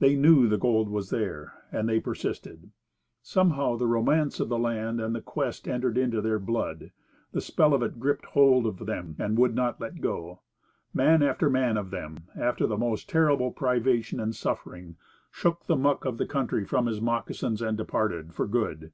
[0.00, 2.72] They "knew" the gold was there, and they persisted.
[3.22, 6.90] Somehow, the romance of the land and the quest entered into their blood,
[7.30, 10.40] the spell of it gripped hold of them and would not let them go.
[10.92, 14.96] Man after man of them, after the most terrible privation and suffering,
[15.30, 18.90] shook the muck of the country from his moccasins and departed for good.